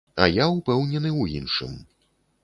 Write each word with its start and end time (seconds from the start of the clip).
А 0.25 0.27
я 0.35 0.45
ўпэўнены 0.53 1.11
ў 1.21 1.25
іншым. 1.41 1.77